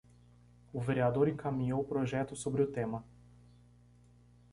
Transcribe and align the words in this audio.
O 0.73 0.81
vereador 0.81 1.27
encaminhou 1.29 1.83
projeto 1.83 2.35
sobre 2.35 2.63
o 2.63 2.71
tema 2.71 3.05